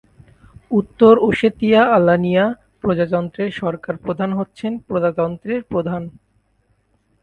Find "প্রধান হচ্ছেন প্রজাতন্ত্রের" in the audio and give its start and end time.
3.97-5.61